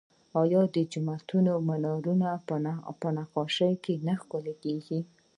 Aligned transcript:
آیا 0.41 0.61
د 0.75 0.77
جوماتونو 0.91 1.53
مینارونه 1.67 2.29
په 3.01 3.07
نقاشۍ 3.17 3.73
نه 4.07 4.13
ښکلي 4.21 4.55
کیږي؟ 4.63 4.99